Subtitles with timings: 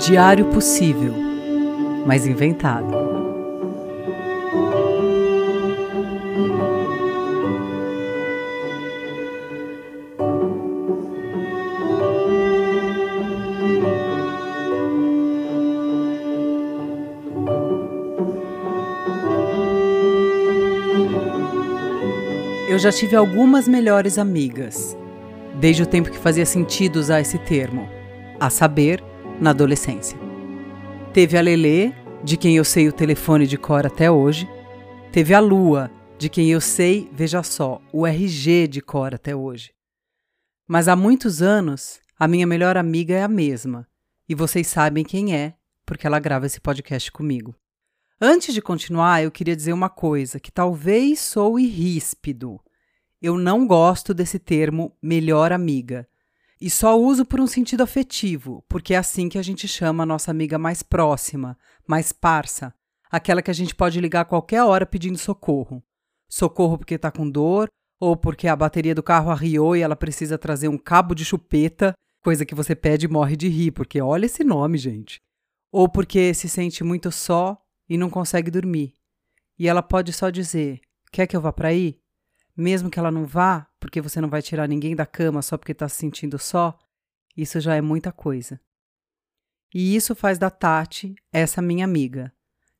[0.00, 1.12] Diário possível,
[2.06, 2.90] mas inventado.
[22.66, 24.96] Eu já tive algumas melhores amigas,
[25.56, 27.86] desde o tempo que fazia sentido usar esse termo,
[28.40, 29.09] a saber,
[29.40, 30.18] na adolescência.
[31.12, 34.48] Teve a Lelê, de quem eu sei o telefone de cor até hoje.
[35.10, 39.72] Teve a Lua, de quem eu sei, veja só, o RG de cor até hoje.
[40.68, 43.88] Mas há muitos anos, a minha melhor amiga é a mesma,
[44.28, 45.54] e vocês sabem quem é,
[45.86, 47.56] porque ela grava esse podcast comigo.
[48.20, 52.60] Antes de continuar, eu queria dizer uma coisa que talvez soe ríspido.
[53.20, 56.06] Eu não gosto desse termo melhor amiga.
[56.60, 60.06] E só uso por um sentido afetivo, porque é assim que a gente chama a
[60.06, 62.74] nossa amiga mais próxima, mais parça,
[63.10, 65.82] aquela que a gente pode ligar a qualquer hora pedindo socorro.
[66.28, 70.36] Socorro porque está com dor, ou porque a bateria do carro arriou e ela precisa
[70.36, 74.26] trazer um cabo de chupeta, coisa que você pede e morre de rir, porque olha
[74.26, 75.20] esse nome, gente.
[75.72, 78.94] Ou porque se sente muito só e não consegue dormir.
[79.58, 80.80] E ela pode só dizer:
[81.10, 82.00] Quer que eu vá para aí?
[82.60, 85.72] mesmo que ela não vá, porque você não vai tirar ninguém da cama só porque
[85.72, 86.78] está se sentindo só,
[87.36, 88.60] isso já é muita coisa.
[89.74, 92.32] E isso faz da Tati essa minha amiga.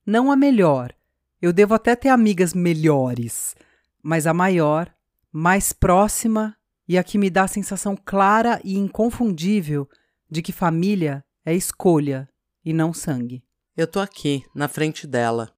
[0.04, 0.94] Não a melhor,
[1.40, 3.54] eu devo até ter amigas melhores,
[4.02, 4.92] mas a maior,
[5.32, 6.56] mais próxima
[6.86, 9.88] e a que me dá a sensação clara e inconfundível
[10.28, 12.28] de que família é escolha
[12.64, 13.42] e não sangue.
[13.76, 15.54] Eu tô aqui, na frente dela,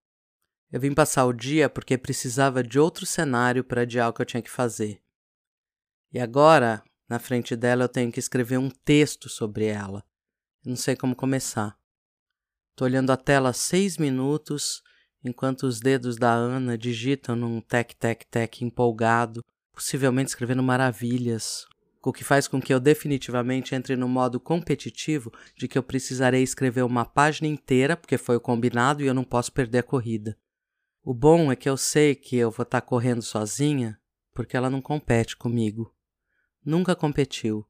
[0.70, 4.26] eu vim passar o dia porque precisava de outro cenário para adiar o que eu
[4.26, 5.01] tinha que fazer.
[6.12, 10.04] E agora, na frente dela, eu tenho que escrever um texto sobre ela.
[10.64, 11.76] Eu não sei como começar.
[12.76, 14.82] Tô olhando a tela seis minutos,
[15.24, 21.66] enquanto os dedos da Ana digitam num tec-tec-tec empolgado, possivelmente escrevendo maravilhas,
[22.02, 26.42] o que faz com que eu definitivamente entre no modo competitivo de que eu precisarei
[26.42, 30.36] escrever uma página inteira, porque foi o combinado e eu não posso perder a corrida.
[31.02, 33.98] O bom é que eu sei que eu vou estar tá correndo sozinha
[34.34, 35.94] porque ela não compete comigo.
[36.64, 37.66] Nunca competiu.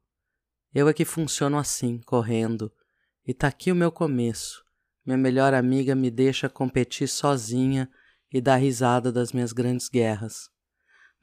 [0.73, 2.71] Eu é que funciono assim, correndo.
[3.25, 4.63] E tá aqui o meu começo.
[5.05, 7.89] Minha melhor amiga me deixa competir sozinha
[8.31, 10.49] e dar risada das minhas grandes guerras.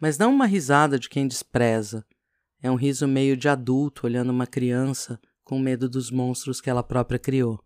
[0.00, 2.04] Mas não uma risada de quem despreza.
[2.62, 6.82] É um riso meio de adulto olhando uma criança com medo dos monstros que ela
[6.82, 7.62] própria criou.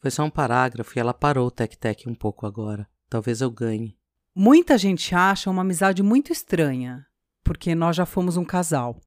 [0.00, 2.88] Foi só um parágrafo e ela parou o tec-tec um pouco agora.
[3.08, 3.98] Talvez eu ganhe.
[4.34, 7.04] Muita gente acha uma amizade muito estranha,
[7.48, 9.00] porque nós já fomos um casal.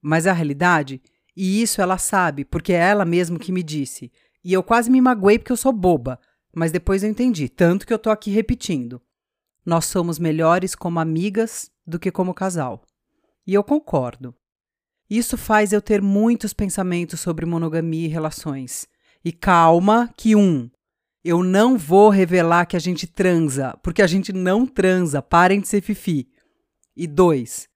[0.00, 1.02] Mas a realidade,
[1.36, 4.12] e isso ela sabe, porque é ela mesma que me disse,
[4.44, 6.20] e eu quase me magoei porque eu sou boba,
[6.54, 9.02] mas depois eu entendi, tanto que eu tô aqui repetindo.
[9.66, 12.84] Nós somos melhores como amigas do que como casal.
[13.44, 14.32] E eu concordo.
[15.10, 18.86] Isso faz eu ter muitos pensamentos sobre monogamia e relações.
[19.24, 20.70] E calma, que um,
[21.24, 25.20] eu não vou revelar que a gente transa, porque a gente não transa.
[25.20, 26.28] Parem de ser fifi.
[27.00, 27.68] E dois,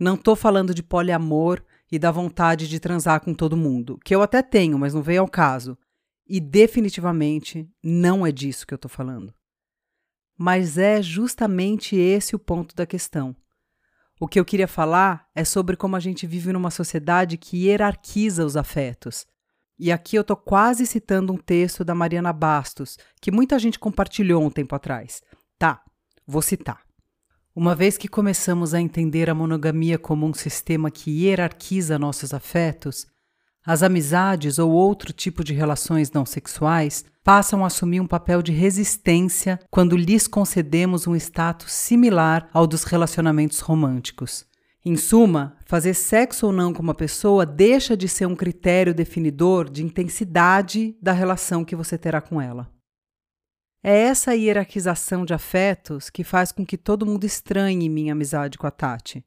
[0.00, 4.20] não tô falando de poliamor e da vontade de transar com todo mundo, que eu
[4.20, 5.78] até tenho, mas não veio ao caso.
[6.26, 9.32] E definitivamente não é disso que eu tô falando.
[10.36, 13.36] Mas é justamente esse o ponto da questão.
[14.18, 18.44] O que eu queria falar é sobre como a gente vive numa sociedade que hierarquiza
[18.44, 19.24] os afetos,
[19.78, 24.42] e aqui eu estou quase citando um texto da Mariana Bastos, que muita gente compartilhou
[24.42, 25.22] um tempo atrás.
[25.56, 25.84] Tá,
[26.26, 26.85] vou citar.
[27.58, 33.06] Uma vez que começamos a entender a monogamia como um sistema que hierarquiza nossos afetos,
[33.64, 38.52] as amizades ou outro tipo de relações não sexuais passam a assumir um papel de
[38.52, 44.44] resistência quando lhes concedemos um status similar ao dos relacionamentos românticos.
[44.84, 49.70] Em suma, fazer sexo ou não com uma pessoa deixa de ser um critério definidor
[49.70, 52.75] de intensidade da relação que você terá com ela.
[53.82, 58.66] É essa hierarquização de afetos que faz com que todo mundo estranhe minha amizade com
[58.66, 59.24] a Tati.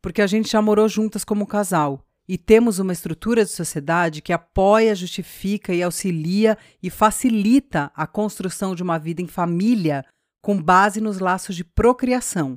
[0.00, 4.32] Porque a gente já morou juntas como casal e temos uma estrutura de sociedade que
[4.32, 10.04] apoia, justifica e auxilia e facilita a construção de uma vida em família
[10.40, 12.56] com base nos laços de procriação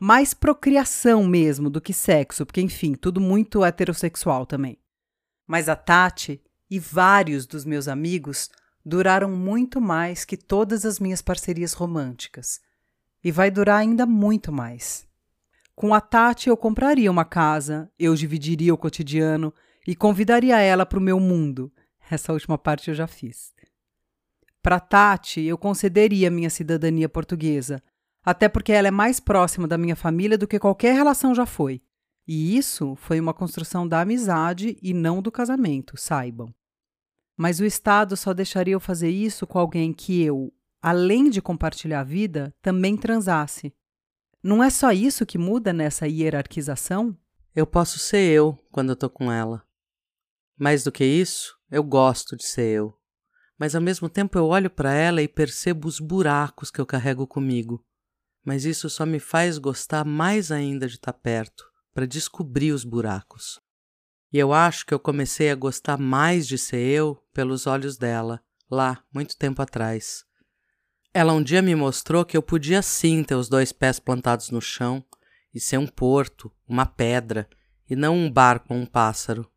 [0.00, 4.78] mais procriação mesmo do que sexo, porque enfim, tudo muito heterossexual também.
[5.46, 8.48] Mas a Tati e vários dos meus amigos
[8.84, 12.60] duraram muito mais que todas as minhas parcerias românticas.
[13.22, 15.06] E vai durar ainda muito mais.
[15.74, 19.52] Com a Tati eu compraria uma casa, eu dividiria o cotidiano
[19.86, 21.72] e convidaria ela para o meu mundo.
[22.10, 23.52] essa última parte eu já fiz.
[24.62, 27.82] Para Tati, eu concederia minha cidadania portuguesa,
[28.22, 31.80] até porque ela é mais próxima da minha família do que qualquer relação já foi.
[32.28, 36.52] E isso foi uma construção da amizade e não do casamento, saibam.
[37.40, 40.52] Mas o Estado só deixaria eu fazer isso com alguém que eu,
[40.82, 43.72] além de compartilhar a vida, também transasse.
[44.42, 47.16] Não é só isso que muda nessa hierarquização?
[47.56, 49.64] Eu posso ser eu quando eu com ela.
[50.58, 52.94] Mais do que isso, eu gosto de ser eu.
[53.58, 57.26] Mas ao mesmo tempo eu olho para ela e percebo os buracos que eu carrego
[57.26, 57.82] comigo.
[58.44, 61.64] Mas isso só me faz gostar mais ainda de estar tá perto,
[61.94, 63.58] para descobrir os buracos.
[64.32, 68.40] E eu acho que eu comecei a gostar mais de ser eu pelos olhos dela,
[68.70, 70.24] lá, muito tempo atrás.
[71.12, 74.60] Ela um dia me mostrou que eu podia sim ter os dois pés plantados no
[74.60, 75.04] chão
[75.52, 77.48] e ser um porto, uma pedra,
[77.88, 79.50] e não um barco ou um pássaro.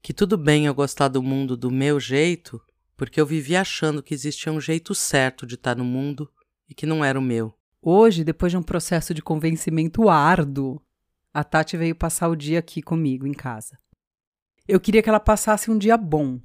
[0.00, 2.62] Que tudo bem eu gostar do mundo do meu jeito,
[2.96, 6.30] porque eu vivia achando que existia um jeito certo de estar no mundo
[6.68, 7.52] e que não era o meu.
[7.82, 10.80] Hoje, depois de um processo de convencimento árduo,
[11.34, 13.76] a Tati veio passar o dia aqui comigo em casa.
[14.68, 16.40] Eu queria que ela passasse um dia bom.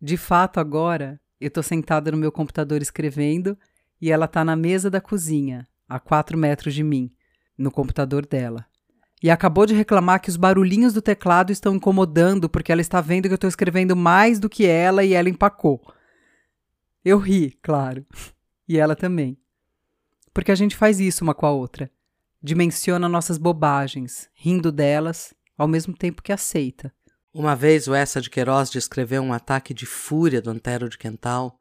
[0.00, 3.56] De fato, agora, eu estou sentada no meu computador escrevendo
[3.98, 7.10] e ela está na mesa da cozinha, a quatro metros de mim,
[7.56, 8.66] no computador dela.
[9.22, 13.28] E acabou de reclamar que os barulhinhos do teclado estão incomodando porque ela está vendo
[13.28, 15.80] que eu estou escrevendo mais do que ela e ela empacou.
[17.02, 18.04] Eu ri, claro.
[18.68, 19.38] E ela também.
[20.34, 21.90] Porque a gente faz isso uma com a outra.
[22.42, 26.92] Dimensiona nossas bobagens, rindo delas, ao mesmo tempo que aceita.
[27.38, 31.60] Uma vez o Essa de Queiroz descreveu um ataque de fúria do Antero de Quental,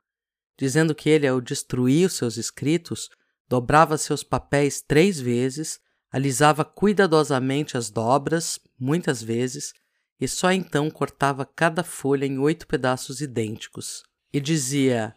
[0.58, 3.10] dizendo que ele, ao destruir os seus escritos,
[3.50, 5.78] dobrava seus papéis três vezes,
[6.10, 9.74] alisava cuidadosamente as dobras, muitas vezes,
[10.18, 14.02] e só então cortava cada folha em oito pedaços idênticos.
[14.32, 15.14] E dizia: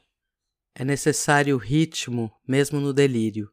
[0.75, 3.49] É necessário ritmo, mesmo no delírio.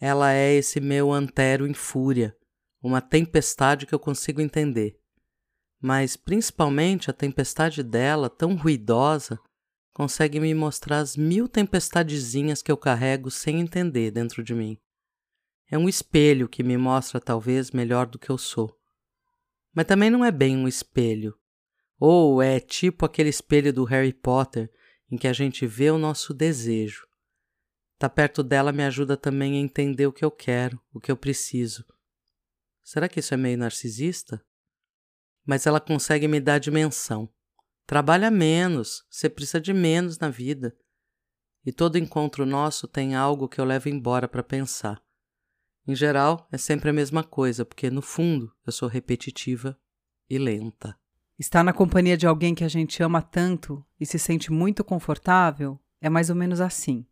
[0.00, 2.36] Ela é esse meu antero em fúria,
[2.80, 4.96] uma tempestade que eu consigo entender
[5.80, 9.38] mas principalmente a tempestade dela, tão ruidosa,
[9.92, 14.78] consegue me mostrar as mil tempestadezinhas que eu carrego sem entender dentro de mim.
[15.70, 18.78] É um espelho que me mostra talvez melhor do que eu sou.
[19.74, 21.36] Mas também não é bem um espelho.
[21.98, 24.70] Ou é tipo aquele espelho do Harry Potter
[25.10, 27.06] em que a gente vê o nosso desejo.
[27.98, 31.16] Tá perto dela me ajuda também a entender o que eu quero, o que eu
[31.16, 31.84] preciso.
[32.84, 34.44] Será que isso é meio narcisista?
[35.46, 37.28] Mas ela consegue me dar dimensão.
[37.86, 40.76] Trabalha menos, você precisa de menos na vida.
[41.64, 45.00] E todo encontro nosso tem algo que eu levo embora para pensar.
[45.86, 49.78] Em geral, é sempre a mesma coisa, porque no fundo eu sou repetitiva
[50.28, 50.98] e lenta.
[51.38, 55.78] Estar na companhia de alguém que a gente ama tanto e se sente muito confortável
[56.00, 57.06] é mais ou menos assim.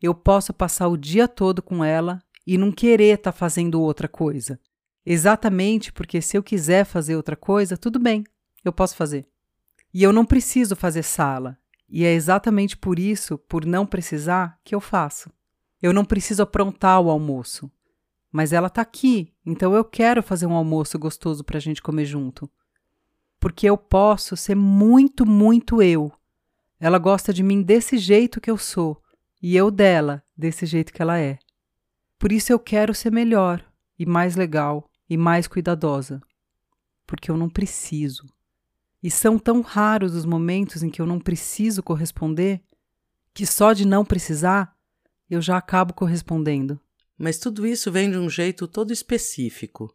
[0.00, 4.08] Eu posso passar o dia todo com ela e não querer estar tá fazendo outra
[4.08, 4.58] coisa.
[5.04, 8.24] Exatamente porque se eu quiser fazer outra coisa, tudo bem,
[8.64, 9.26] eu posso fazer.
[9.92, 11.58] E eu não preciso fazer sala.
[11.88, 15.30] E é exatamente por isso, por não precisar, que eu faço.
[15.80, 17.70] Eu não preciso aprontar o almoço.
[18.30, 22.06] Mas ela está aqui, então eu quero fazer um almoço gostoso para a gente comer
[22.06, 22.50] junto.
[23.38, 26.10] Porque eu posso ser muito, muito eu.
[26.80, 29.02] Ela gosta de mim desse jeito que eu sou,
[29.42, 31.38] e eu dela desse jeito que ela é.
[32.18, 33.62] Por isso eu quero ser melhor
[33.98, 36.22] e mais legal e mais cuidadosa,
[37.06, 38.24] porque eu não preciso.
[39.02, 42.62] E são tão raros os momentos em que eu não preciso corresponder
[43.34, 44.74] que só de não precisar
[45.28, 46.80] eu já acabo correspondendo.
[47.18, 49.94] Mas tudo isso vem de um jeito todo específico.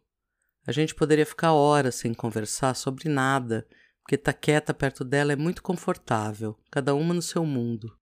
[0.64, 3.66] A gente poderia ficar horas sem conversar sobre nada,
[4.02, 7.92] porque estar tá quieta perto dela é muito confortável, cada uma no seu mundo.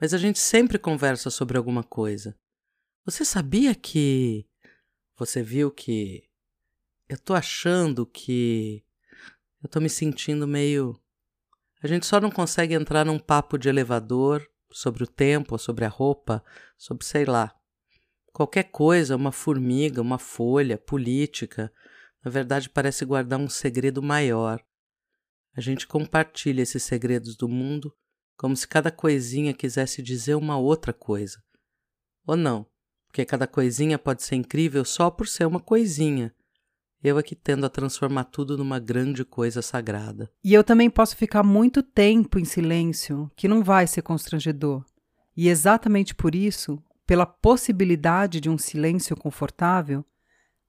[0.00, 2.34] Mas a gente sempre conversa sobre alguma coisa.
[3.04, 4.46] Você sabia que
[5.24, 6.28] você viu que
[7.08, 8.84] eu tô achando que
[9.62, 11.00] eu tô me sentindo meio.
[11.80, 15.88] A gente só não consegue entrar num papo de elevador sobre o tempo, sobre a
[15.88, 16.44] roupa,
[16.76, 17.54] sobre sei lá.
[18.32, 21.72] Qualquer coisa, uma formiga, uma folha, política,
[22.24, 24.60] na verdade parece guardar um segredo maior.
[25.54, 27.94] A gente compartilha esses segredos do mundo
[28.36, 31.40] como se cada coisinha quisesse dizer uma outra coisa.
[32.26, 32.66] Ou não,
[33.12, 36.34] porque cada coisinha pode ser incrível só por ser uma coisinha.
[37.04, 40.30] Eu aqui tendo a transformar tudo numa grande coisa sagrada.
[40.42, 44.82] E eu também posso ficar muito tempo em silêncio, que não vai ser constrangedor.
[45.36, 50.02] E exatamente por isso, pela possibilidade de um silêncio confortável,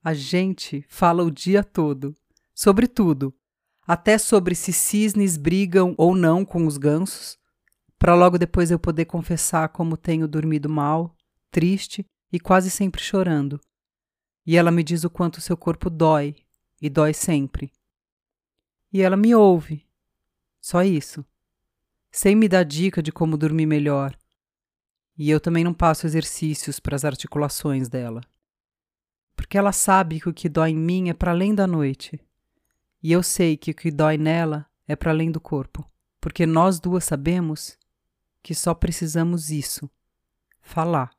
[0.03, 2.13] a gente fala o dia todo,
[2.53, 3.33] sobre tudo,
[3.87, 7.37] até sobre se cisnes brigam ou não com os gansos,
[7.97, 11.15] para logo depois eu poder confessar como tenho dormido mal,
[11.49, 13.61] triste e quase sempre chorando.
[14.43, 16.35] E ela me diz o quanto seu corpo dói,
[16.81, 17.71] e dói sempre.
[18.91, 19.85] E ela me ouve.
[20.59, 21.23] Só isso.
[22.11, 24.17] Sem me dar dica de como dormir melhor.
[25.15, 28.21] E eu também não passo exercícios para as articulações dela.
[29.35, 32.19] Porque ela sabe que o que dói em mim é para além da noite.
[33.01, 35.87] E eu sei que o que dói nela é para além do corpo.
[36.19, 37.77] Porque nós duas sabemos
[38.41, 39.89] que só precisamos isso:
[40.59, 41.11] falar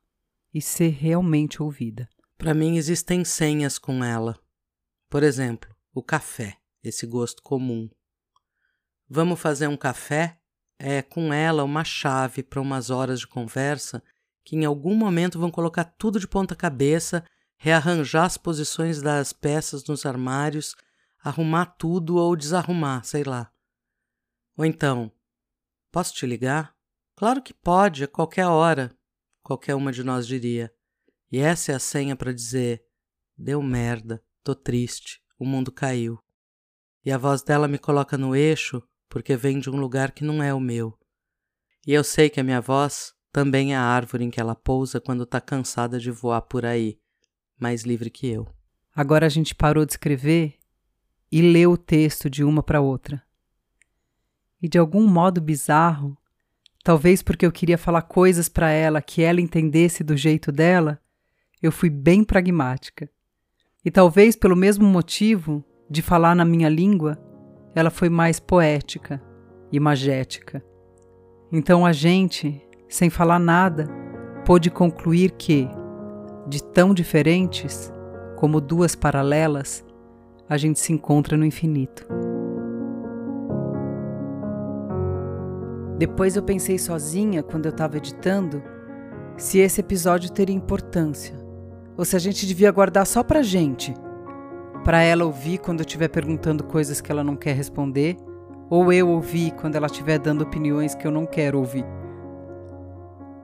[0.55, 2.09] e ser realmente ouvida.
[2.39, 4.39] Para mim existem senhas com ela.
[5.11, 7.91] Por exemplo, o café, esse gosto comum.
[9.09, 10.39] Vamos fazer um café?
[10.79, 14.03] É com ela uma chave para umas horas de conversa
[14.45, 17.25] que em algum momento vão colocar tudo de ponta cabeça,
[17.57, 20.77] rearranjar as posições das peças nos armários,
[21.19, 23.51] arrumar tudo ou desarrumar, sei lá.
[24.57, 25.11] Ou então,
[25.91, 26.77] posso te ligar?
[27.17, 28.95] Claro que pode, a qualquer hora,
[29.45, 30.73] qualquer uma de nós diria.
[31.31, 32.83] E essa é a senha para dizer:
[33.39, 36.19] deu merda, tô triste, o mundo caiu.
[37.05, 40.43] E a voz dela me coloca no eixo porque vem de um lugar que não
[40.43, 40.99] é o meu.
[41.87, 45.01] E eu sei que a minha voz também é a árvore em que ela pousa
[45.01, 46.99] quando tá cansada de voar por aí,
[47.61, 48.49] mais livre que eu.
[48.95, 50.59] Agora a gente parou de escrever
[51.31, 53.23] e leu o texto de uma para outra.
[54.63, 56.17] E de algum modo bizarro,
[56.85, 61.01] talvez porque eu queria falar coisas para ela que ela entendesse do jeito dela,
[61.63, 63.09] eu fui bem pragmática.
[63.83, 67.19] E talvez pelo mesmo motivo de falar na minha língua,
[67.75, 69.21] ela foi mais poética
[69.73, 70.63] e magética.
[71.51, 73.89] Então a gente, sem falar nada,
[74.45, 75.67] pôde concluir que,
[76.47, 77.91] de tão diferentes,
[78.37, 79.85] como duas paralelas,
[80.49, 82.07] a gente se encontra no infinito.
[85.99, 88.63] Depois eu pensei sozinha, quando eu estava editando,
[89.37, 91.35] se esse episódio teria importância,
[91.97, 93.95] ou se a gente devia guardar só pra gente
[94.85, 98.17] para ela ouvir quando eu estiver perguntando coisas que ela não quer responder,
[98.69, 101.87] ou eu ouvir quando ela estiver dando opiniões que eu não quero ouvir.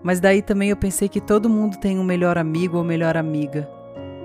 [0.03, 3.69] Mas daí também eu pensei que todo mundo tem um melhor amigo ou melhor amiga.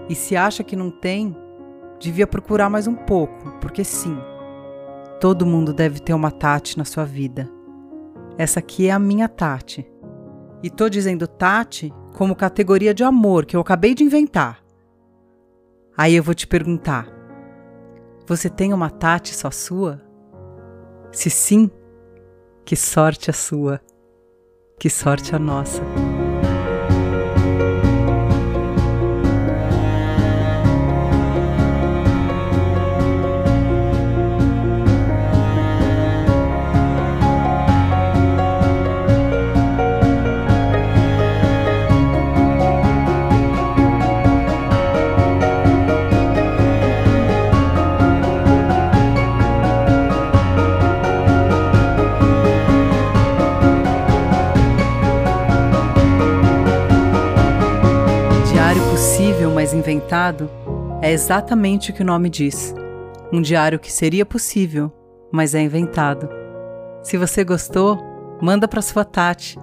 [0.10, 1.36] E se acha que não tem,
[2.00, 4.18] devia procurar mais um pouco, porque sim,
[5.20, 7.50] todo mundo deve ter uma Tati na sua vida.
[8.38, 9.90] Essa aqui é a minha Tati.
[10.62, 14.64] E tô dizendo Tati como categoria de amor que eu acabei de inventar.
[15.98, 17.08] Aí eu vou te perguntar:
[18.28, 20.02] você tem uma Tati só sua?
[21.12, 21.72] Se sim,
[22.66, 23.80] que sorte a sua,
[24.78, 25.82] que sorte a nossa.
[60.26, 60.50] Inventado
[61.02, 62.74] é exatamente o que o nome diz.
[63.32, 64.92] Um diário que seria possível,
[65.32, 66.28] mas é inventado.
[67.04, 68.00] Se você gostou,
[68.42, 69.60] manda para sua Tati.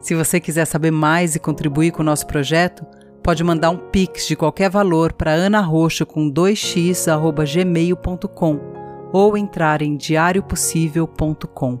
[0.00, 2.84] Se você quiser saber mais e contribuir com o nosso projeto,
[3.22, 8.60] pode mandar um pix de qualquer valor para anarroxo com 2x@gmail.com
[9.12, 11.80] ou entrar em diariopossível.com.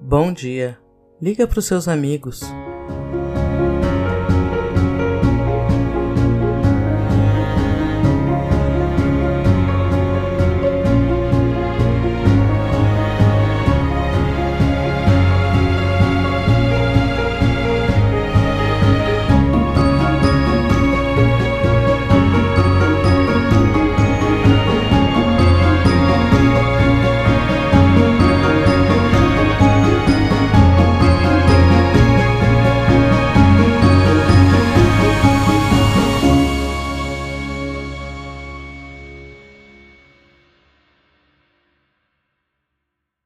[0.00, 0.78] Bom dia.
[1.20, 2.40] Liga para os seus amigos.